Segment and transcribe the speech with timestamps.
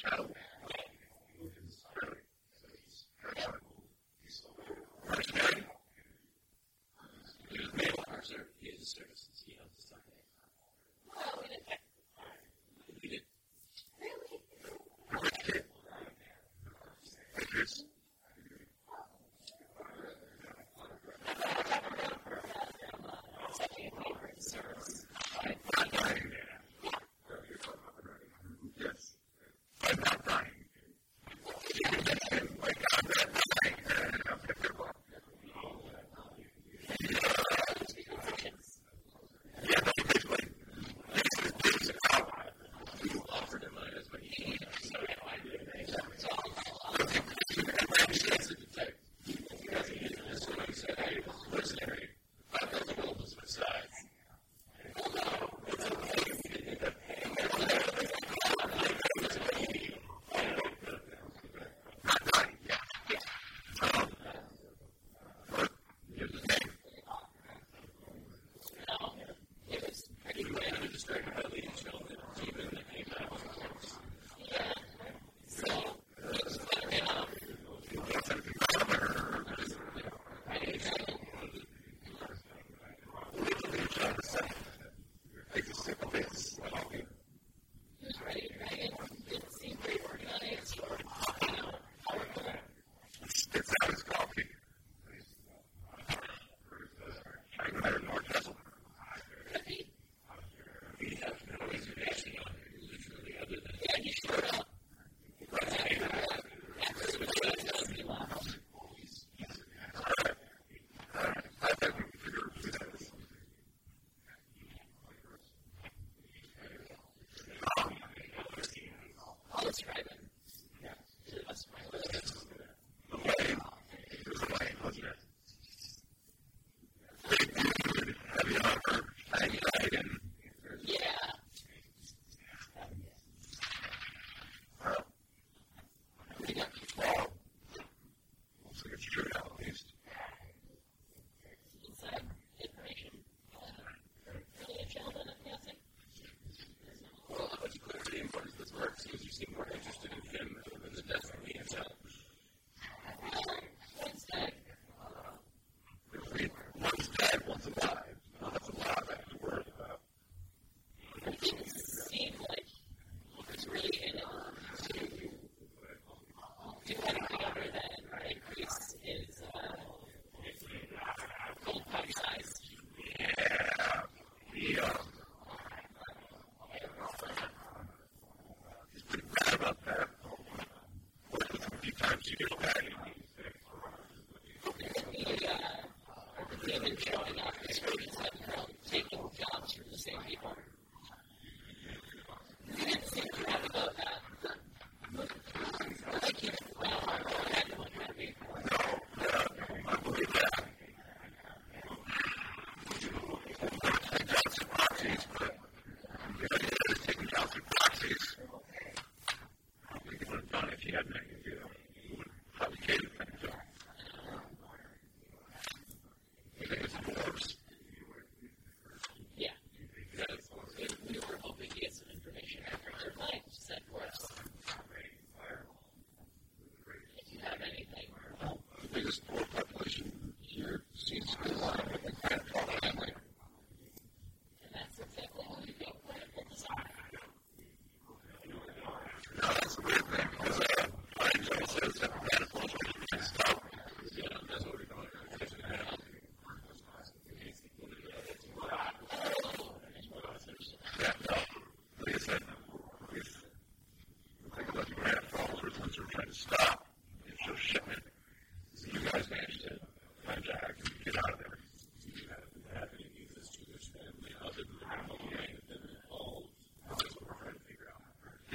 [0.00, 0.30] shall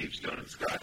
[0.04, 0.83] Deepstone and Skystar.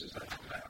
[0.00, 0.24] verses I
[0.56, 0.65] have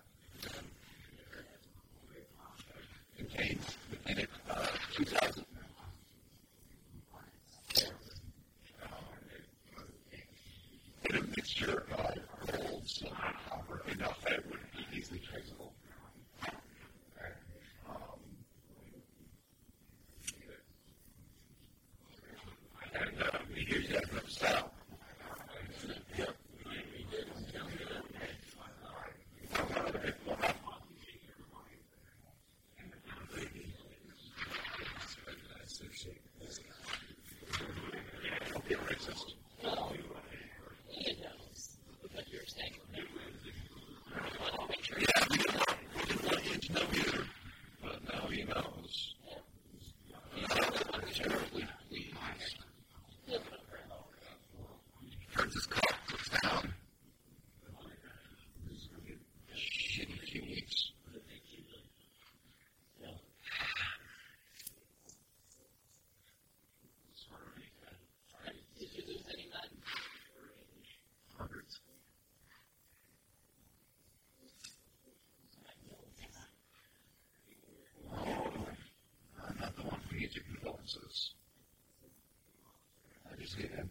[83.31, 83.91] I just get him.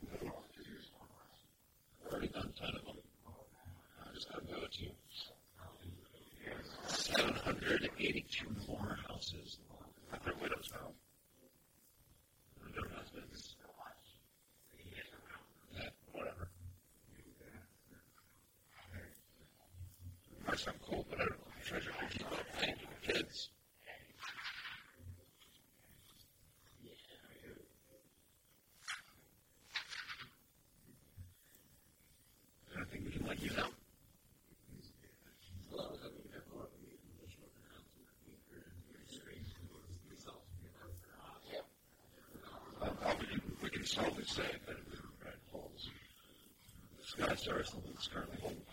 [2.05, 2.97] I've already done 10 of them.
[4.01, 4.91] I just got to go to
[6.87, 9.57] 782 more houses
[44.35, 45.89] say that the Red Bulls,
[47.01, 48.64] Sky Stars, the Scarlet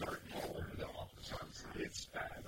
[0.00, 1.32] dark hole in the office.
[1.76, 2.42] It's bad.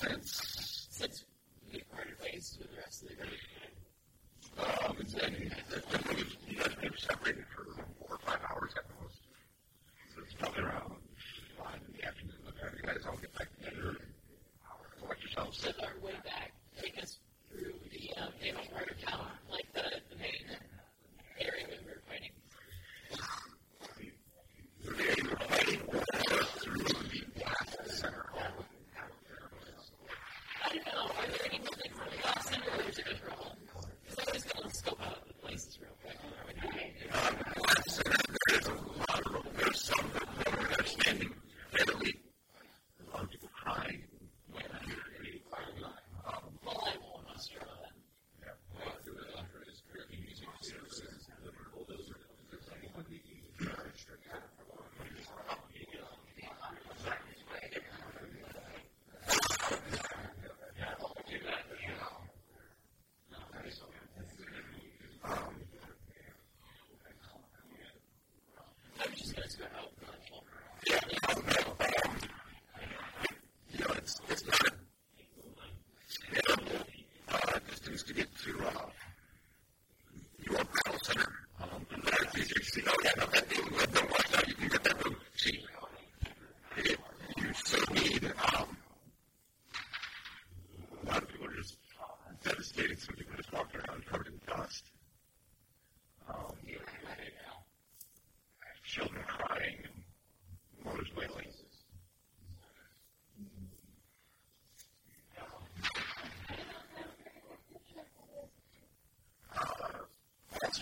[0.00, 1.24] since since
[1.70, 3.30] the parted ways the rest of the day.
[4.58, 5.52] Um, and then,
[5.90, 7.44] then we, you separated.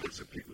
[0.02, 0.48] was a big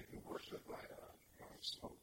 [0.00, 1.98] people who worship my, uh, my smoke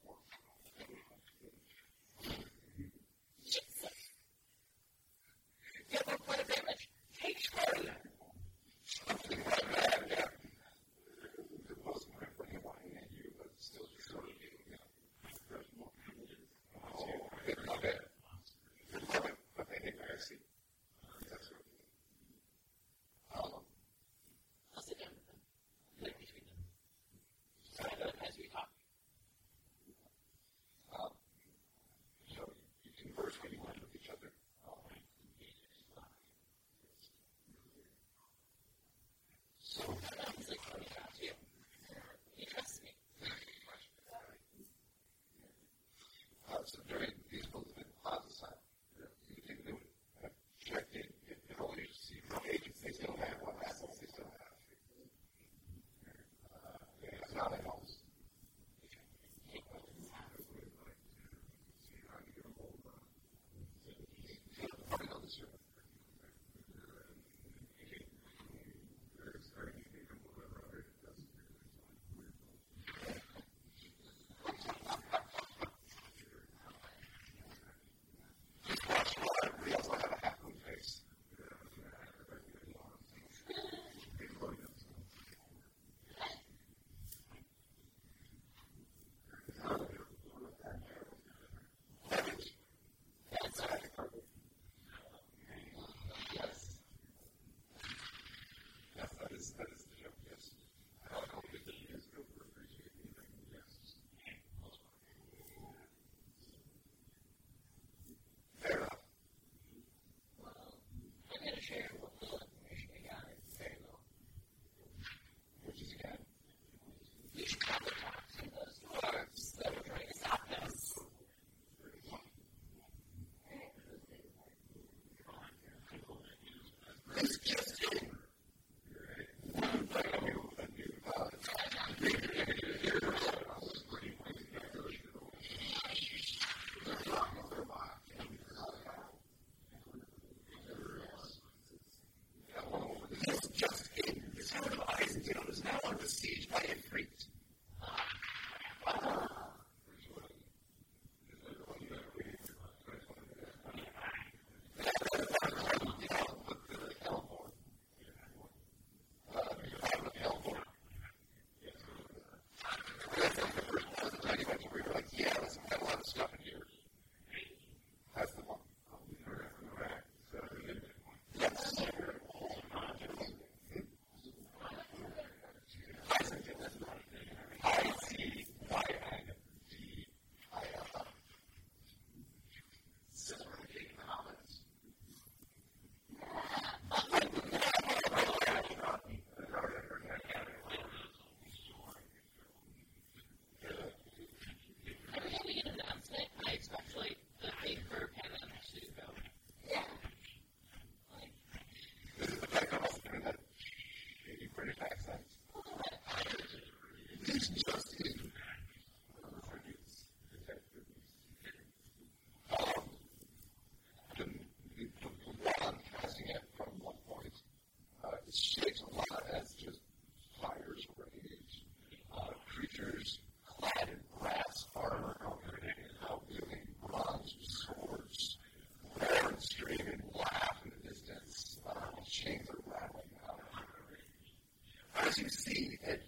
[235.12, 236.02] as you see, it?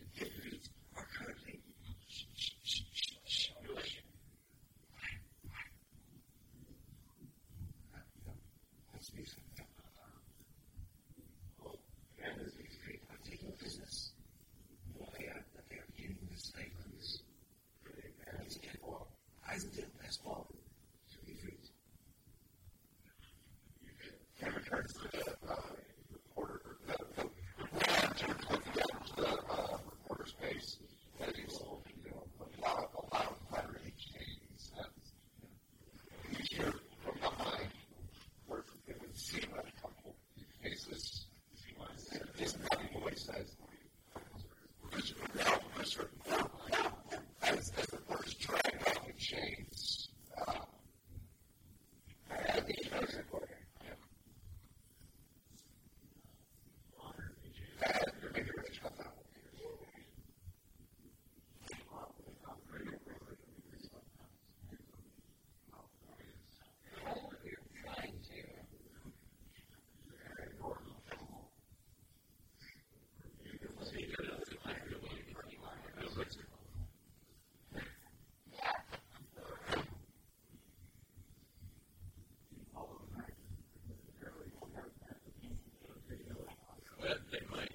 [87.13, 87.72] Lots of money.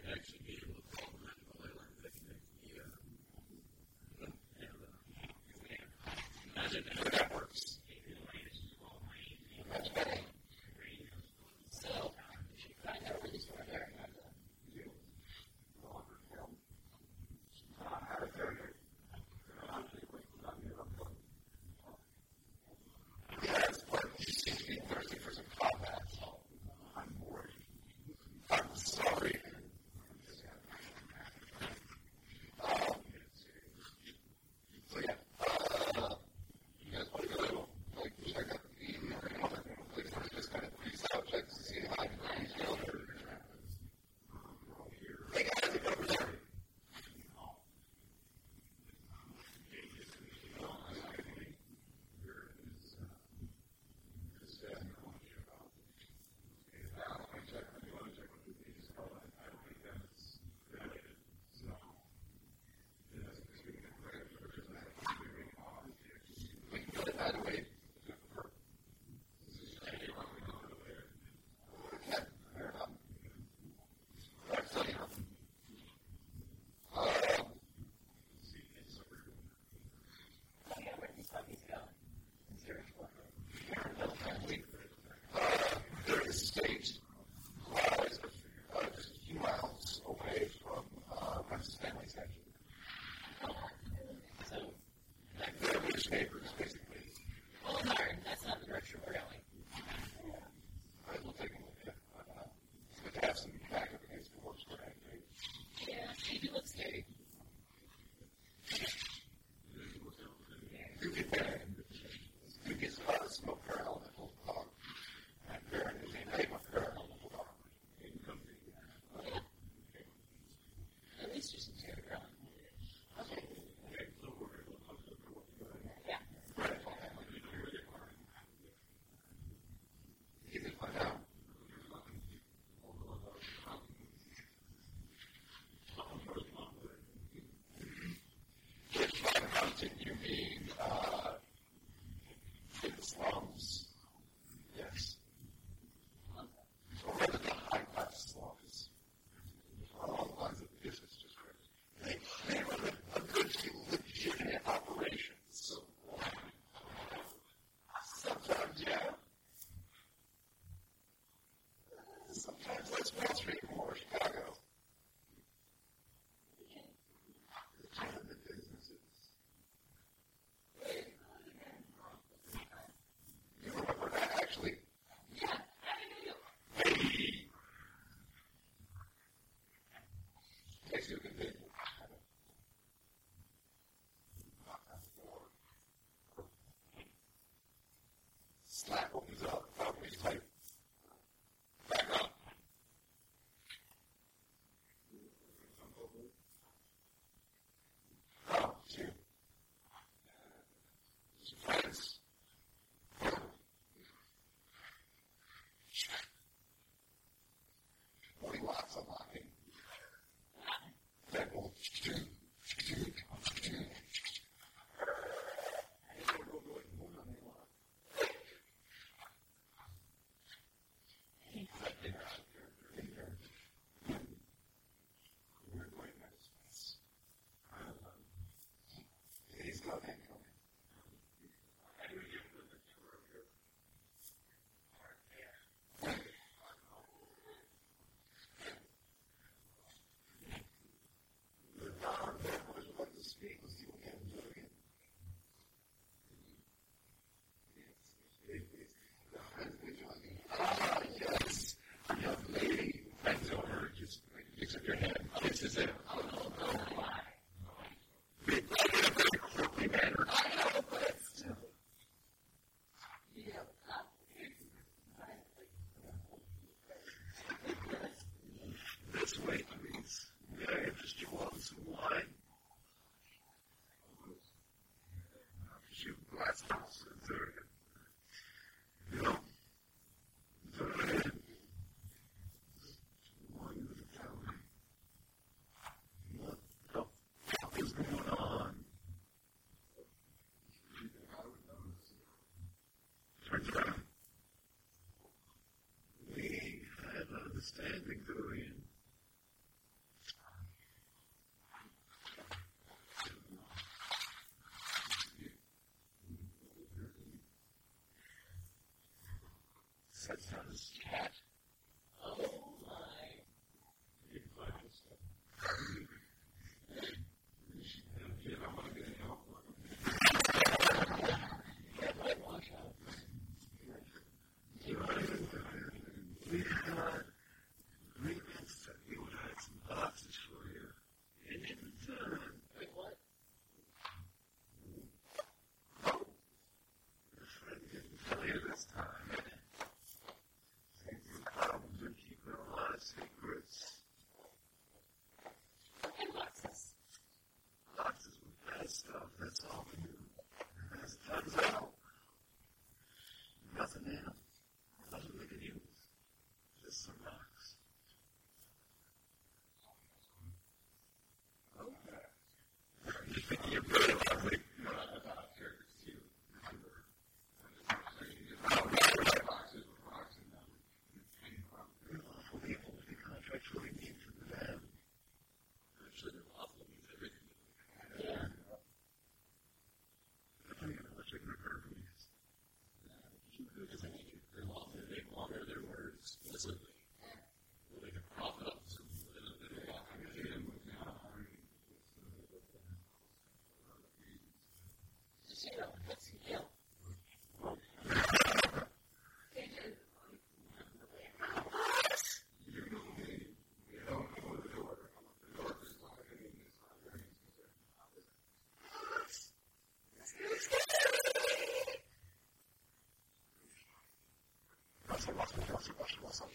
[415.39, 416.49] gosta de jogar, você gosta de gostar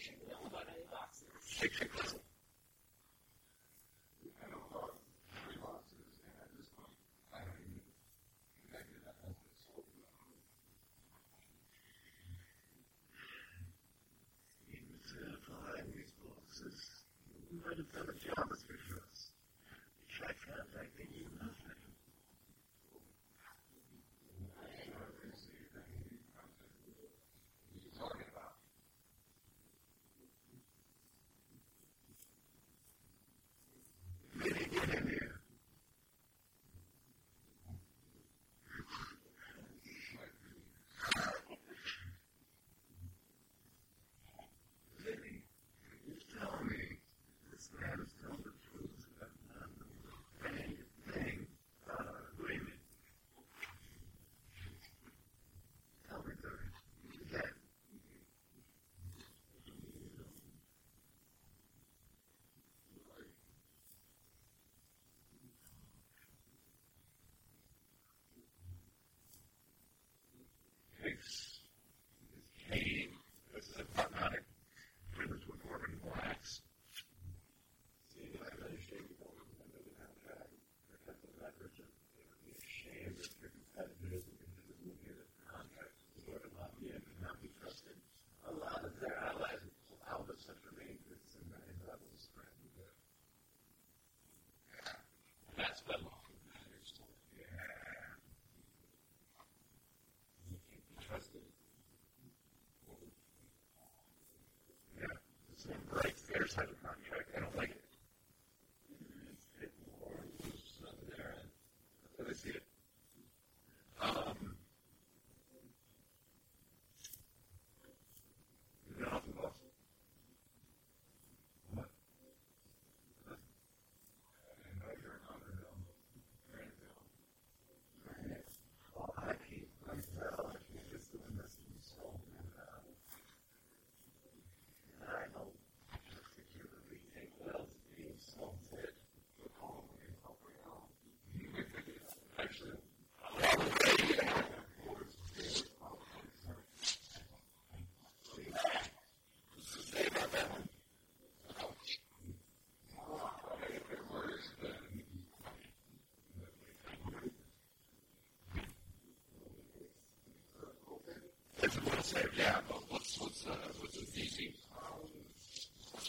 [161.64, 164.52] If you want to say, yeah, but what's, what's, uh, what's a VC?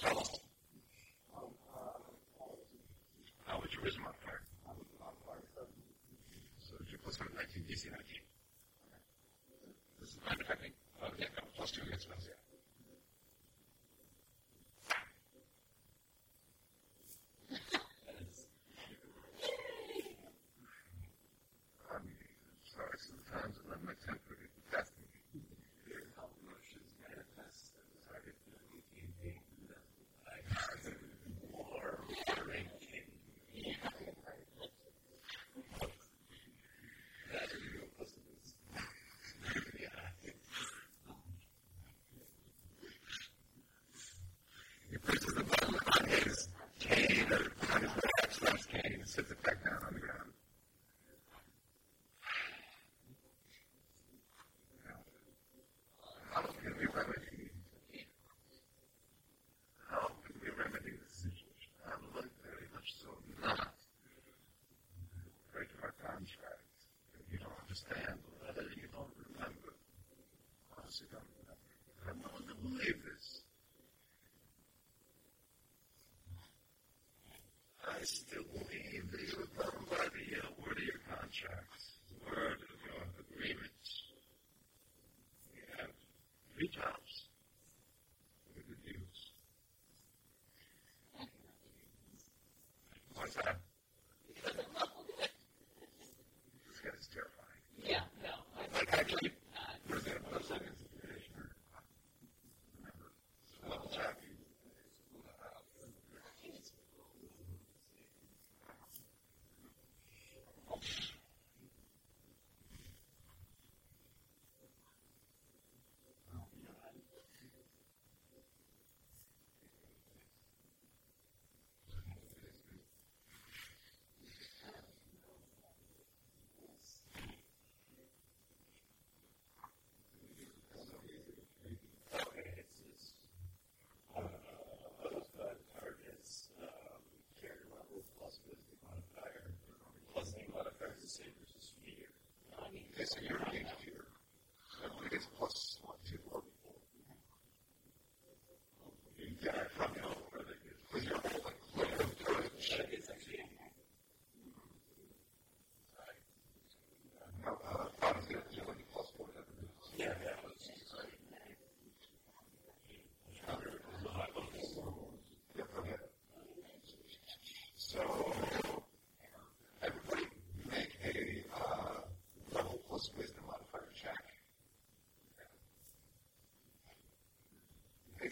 [0.06, 0.22] Um,
[67.76, 68.25] understand,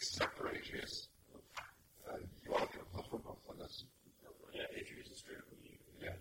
[0.01, 1.07] For Aegis.
[2.09, 3.83] Uh, you all get a plus one both on this.
[4.51, 5.77] Yeah, Aegis is straight up you.
[6.01, 6.17] Yeah.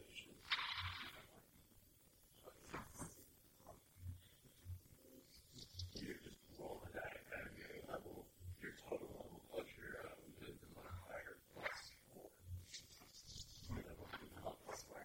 [5.97, 8.27] You just roll the die and get a level,
[8.61, 12.29] your total level plus your uh, wisdom modifier plus four.
[13.73, 15.01] Level plus four.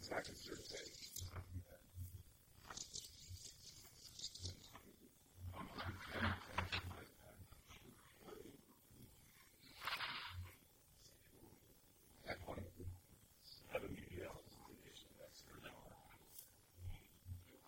[0.00, 1.04] It's not considered safe.
[12.26, 12.60] At point,
[13.72, 14.28] have a media
[15.20, 15.76] that's for now.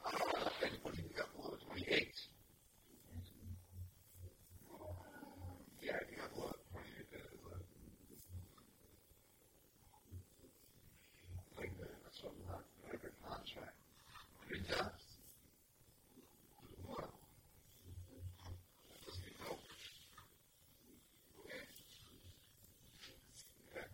[0.05, 2.09] Uh, anybody who got below 28.
[5.83, 7.11] Yeah, I think I got below 28.
[7.12, 7.49] That is a
[11.61, 11.91] like that.
[12.05, 13.77] That's what I'm not like a contract.
[14.49, 15.05] Three jobs.
[16.89, 17.12] Well,
[19.05, 19.51] just be no.
[21.45, 21.62] Okay.
[23.72, 23.87] Okay.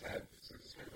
[0.00, 0.89] Six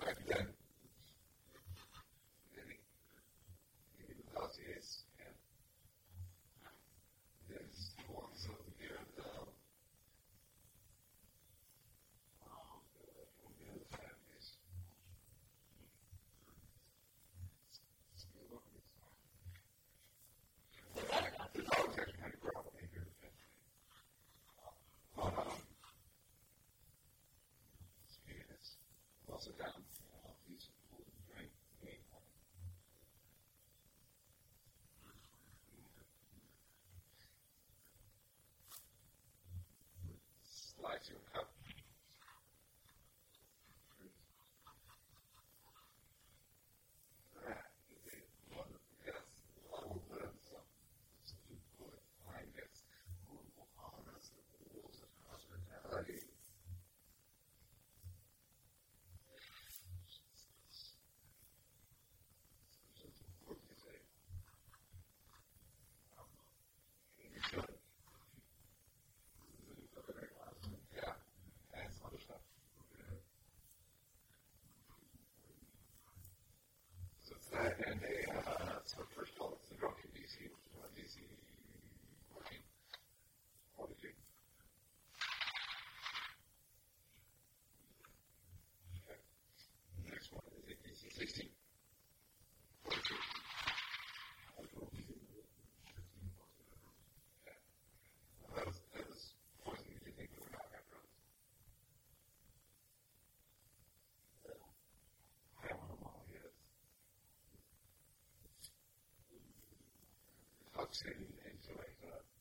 [111.02, 112.33] and enjoy the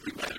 [0.00, 0.31] misery.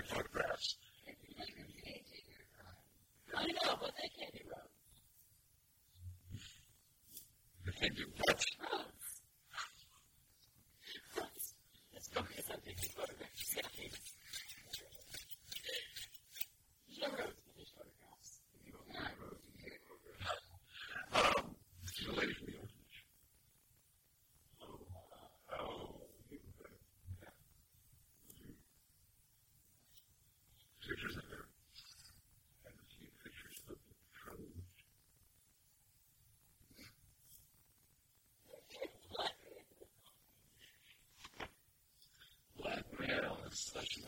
[43.76, 44.03] legislation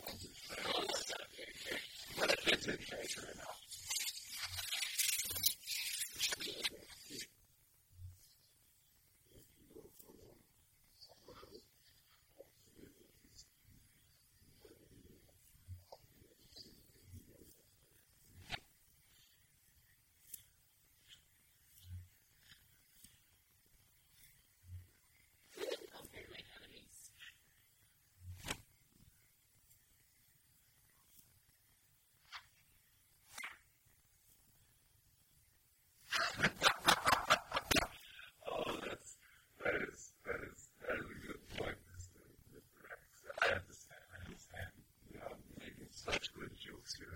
[0.74, 1.12] on this.
[2.18, 3.55] But it is a treasure now.
[46.74, 47.06] をする。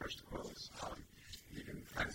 [0.00, 0.96] church to close, um,
[1.54, 2.14] you can kind of